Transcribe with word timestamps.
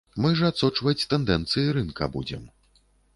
Мы 0.23 0.29
ж 0.37 0.47
адсочваць 0.53 1.07
тэндэнцыі 1.11 1.65
рынка 1.77 2.09
будзем. 2.17 2.49